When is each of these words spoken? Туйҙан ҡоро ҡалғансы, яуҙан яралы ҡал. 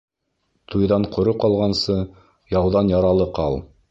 Туйҙан 0.75 1.05
ҡоро 1.17 1.33
ҡалғансы, 1.43 1.99
яуҙан 2.57 2.93
яралы 2.97 3.31
ҡал. 3.39 3.63